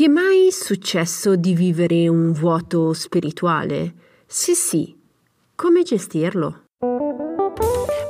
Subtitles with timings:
[0.00, 3.92] Ti è mai successo di vivere un vuoto spirituale?
[4.26, 4.96] Se sì,
[5.54, 6.62] come gestirlo?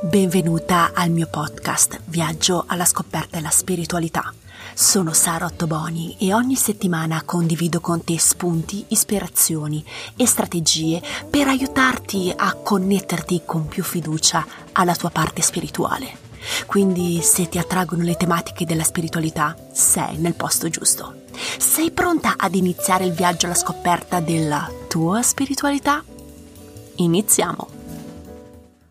[0.01, 4.33] Benvenuta al mio podcast Viaggio alla scoperta della spiritualità.
[4.73, 9.83] Sono Sara Ottoboni e ogni settimana condivido con te spunti, ispirazioni
[10.15, 16.29] e strategie per aiutarti a connetterti con più fiducia alla tua parte spirituale.
[16.67, 21.20] Quindi se ti attraggono le tematiche della spiritualità, sei nel posto giusto.
[21.33, 26.03] Sei pronta ad iniziare il viaggio alla scoperta della tua spiritualità?
[26.97, 27.69] Iniziamo!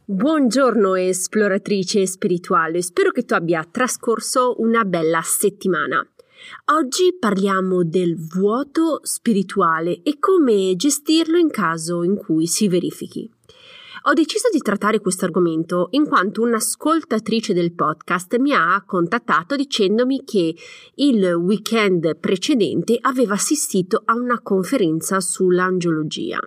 [0.05, 6.05] Buongiorno esploratrice spirituale, spero che tu abbia trascorso una bella settimana.
[6.73, 13.30] Oggi parliamo del vuoto spirituale e come gestirlo in caso in cui si verifichi.
[14.05, 20.25] Ho deciso di trattare questo argomento in quanto un'ascoltatrice del podcast mi ha contattato dicendomi
[20.25, 20.57] che
[20.95, 26.39] il weekend precedente aveva assistito a una conferenza sull'angiologia.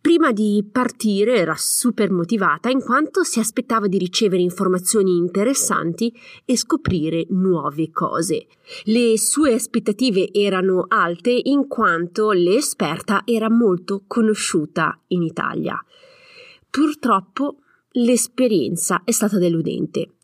[0.00, 6.12] Prima di partire era super motivata in quanto si aspettava di ricevere informazioni interessanti
[6.44, 8.46] e scoprire nuove cose.
[8.84, 15.80] Le sue aspettative erano alte in quanto l'esperta era molto conosciuta in Italia.
[16.76, 17.60] Purtroppo
[17.92, 20.16] l'esperienza è stata deludente.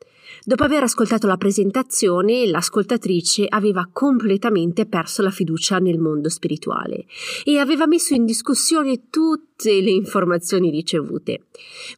[0.45, 7.07] Dopo aver ascoltato la presentazione, l'ascoltatrice aveva completamente perso la fiducia nel mondo spirituale
[7.45, 11.47] e aveva messo in discussione tutte le informazioni ricevute.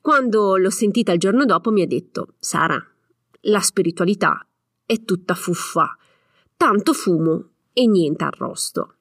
[0.00, 2.80] Quando l'ho sentita il giorno dopo mi ha detto Sara,
[3.40, 4.46] la spiritualità
[4.86, 5.98] è tutta fuffa,
[6.56, 8.98] tanto fumo e niente arrosto.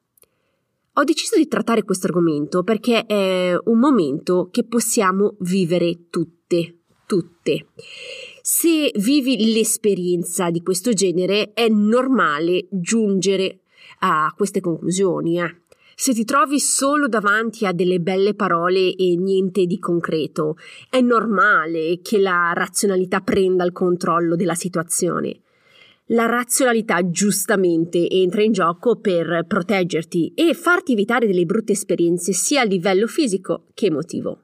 [0.96, 7.66] Ho deciso di trattare questo argomento perché è un momento che possiamo vivere tutte, tutte.
[8.40, 13.62] Se vivi l'esperienza di questo genere è normale giungere
[14.00, 15.40] a queste conclusioni.
[15.40, 15.62] Eh.
[15.96, 20.56] Se ti trovi solo davanti a delle belle parole e niente di concreto,
[20.88, 25.40] è normale che la razionalità prenda il controllo della situazione
[26.08, 32.60] la razionalità giustamente entra in gioco per proteggerti e farti evitare delle brutte esperienze sia
[32.60, 34.40] a livello fisico che emotivo.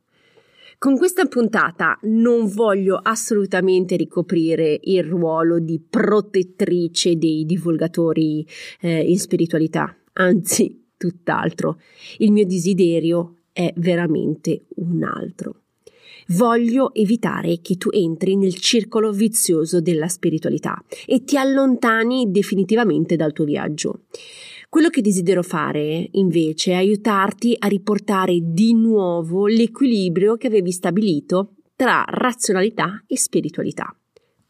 [0.79, 8.47] Con questa puntata non voglio assolutamente ricoprire il ruolo di protettrice dei divulgatori
[8.81, 11.79] eh, in spiritualità, anzi tutt'altro.
[12.17, 15.57] Il mio desiderio è veramente un altro.
[16.35, 23.33] Voglio evitare che tu entri nel circolo vizioso della spiritualità e ti allontani definitivamente dal
[23.33, 24.03] tuo viaggio.
[24.69, 31.55] Quello che desidero fare, invece, è aiutarti a riportare di nuovo l'equilibrio che avevi stabilito
[31.75, 33.93] tra razionalità e spiritualità.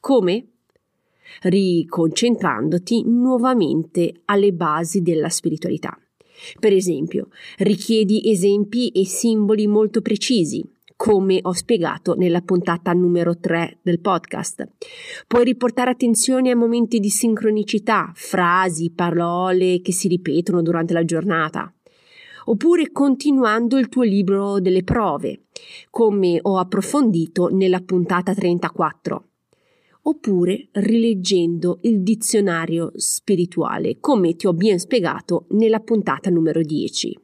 [0.00, 0.48] Come?
[1.40, 5.98] Riconcentrandoti nuovamente alle basi della spiritualità.
[6.58, 10.62] Per esempio, richiedi esempi e simboli molto precisi,
[11.00, 14.68] come ho spiegato nella puntata numero 3 del podcast.
[15.26, 21.72] Puoi riportare attenzione a momenti di sincronicità, frasi, parole che si ripetono durante la giornata.
[22.44, 25.44] Oppure continuando il tuo libro delle prove,
[25.88, 29.24] come ho approfondito nella puntata 34
[30.02, 37.18] oppure rileggendo il dizionario spirituale, come ti ho ben spiegato nella puntata numero 10.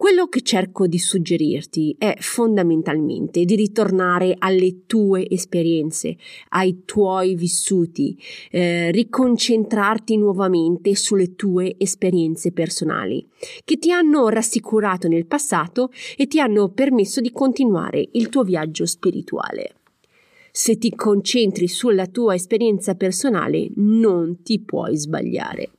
[0.00, 6.16] Quello che cerco di suggerirti è fondamentalmente di ritornare alle tue esperienze,
[6.48, 8.18] ai tuoi vissuti,
[8.50, 13.28] eh, riconcentrarti nuovamente sulle tue esperienze personali,
[13.62, 18.86] che ti hanno rassicurato nel passato e ti hanno permesso di continuare il tuo viaggio
[18.86, 19.74] spirituale.
[20.50, 25.72] Se ti concentri sulla tua esperienza personale, non ti puoi sbagliare.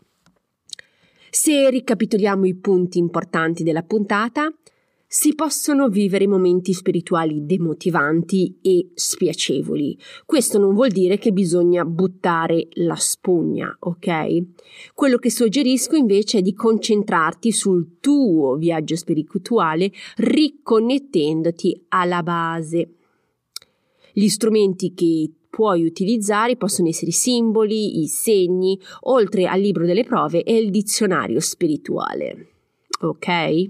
[1.33, 4.53] Se ricapitoliamo i punti importanti della puntata,
[5.07, 9.97] si possono vivere momenti spirituali demotivanti e spiacevoli.
[10.25, 14.43] Questo non vuol dire che bisogna buttare la spugna, ok?
[14.93, 22.95] Quello che suggerisco invece è di concentrarti sul tuo viaggio spirituale riconnettendoti alla base.
[24.11, 30.05] Gli strumenti che puoi utilizzare possono essere i simboli, i segni, oltre al libro delle
[30.05, 32.47] prove e il dizionario spirituale.
[33.01, 33.69] Ok?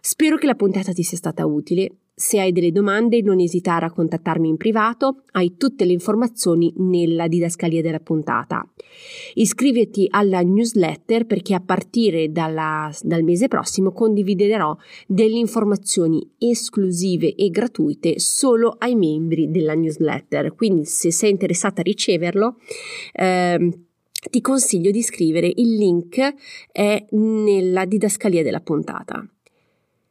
[0.00, 3.92] Spero che la puntata ti sia stata utile se hai delle domande non esitare a
[3.92, 8.66] contattarmi in privato, hai tutte le informazioni nella didascalia della puntata.
[9.34, 14.74] Iscriviti alla newsletter perché a partire dalla, dal mese prossimo condividerò
[15.06, 20.54] delle informazioni esclusive e gratuite solo ai membri della newsletter.
[20.54, 22.56] Quindi se sei interessata a riceverlo,
[23.12, 23.78] eh,
[24.30, 26.34] ti consiglio di scrivere, il link
[26.72, 29.22] è nella didascalia della puntata.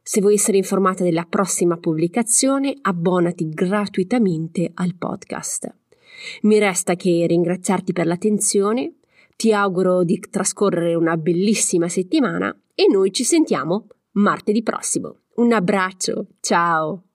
[0.08, 5.74] Se vuoi essere informata della prossima pubblicazione, abbonati gratuitamente al podcast.
[6.42, 8.98] Mi resta che ringraziarti per l'attenzione,
[9.34, 15.22] ti auguro di trascorrere una bellissima settimana e noi ci sentiamo martedì prossimo.
[15.34, 17.05] Un abbraccio, ciao!